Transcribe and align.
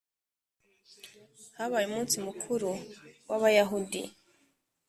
habaye 1.57 1.85
umunsi 1.87 2.15
mukuru 2.27 2.69
w 3.29 3.31
Abayahudi 3.37 4.01